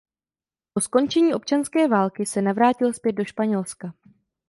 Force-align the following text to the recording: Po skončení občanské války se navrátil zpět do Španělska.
Po 0.73 0.81
skončení 0.81 1.33
občanské 1.33 1.87
války 1.87 2.25
se 2.25 2.41
navrátil 2.41 2.93
zpět 2.93 3.11
do 3.13 3.25
Španělska. 3.25 3.93